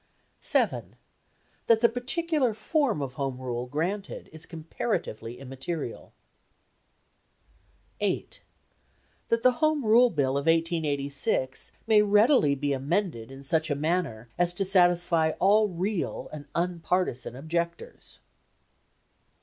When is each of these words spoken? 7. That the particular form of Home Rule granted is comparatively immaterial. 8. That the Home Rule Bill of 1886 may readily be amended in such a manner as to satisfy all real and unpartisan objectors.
7. 0.39 0.95
That 1.67 1.81
the 1.81 1.87
particular 1.87 2.55
form 2.55 3.03
of 3.03 3.13
Home 3.13 3.39
Rule 3.39 3.67
granted 3.67 4.31
is 4.33 4.47
comparatively 4.47 5.37
immaterial. 5.37 6.11
8. 7.99 8.41
That 9.27 9.43
the 9.43 9.51
Home 9.61 9.85
Rule 9.85 10.09
Bill 10.09 10.39
of 10.39 10.47
1886 10.47 11.71
may 11.85 12.01
readily 12.01 12.55
be 12.55 12.73
amended 12.73 13.29
in 13.29 13.43
such 13.43 13.69
a 13.69 13.75
manner 13.75 14.27
as 14.39 14.55
to 14.55 14.65
satisfy 14.65 15.33
all 15.39 15.69
real 15.69 16.29
and 16.33 16.45
unpartisan 16.55 17.35
objectors. 17.37 18.21